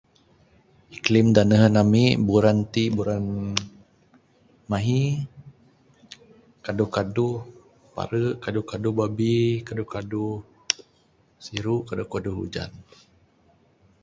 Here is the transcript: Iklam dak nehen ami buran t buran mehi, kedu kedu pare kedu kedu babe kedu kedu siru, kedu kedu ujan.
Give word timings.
Iklam 0.95 1.27
dak 1.35 1.45
nehen 1.49 1.75
ami 1.81 2.03
buran 2.27 2.57
t 2.73 2.75
buran 2.95 3.25
mehi, 4.69 5.01
kedu 6.65 6.85
kedu 6.95 7.27
pare 7.95 8.21
kedu 8.43 8.61
kedu 8.69 8.89
babe 8.97 9.35
kedu 9.67 9.83
kedu 9.93 10.25
siru, 11.45 11.75
kedu 11.87 12.03
kedu 12.13 12.31
ujan. 12.43 12.71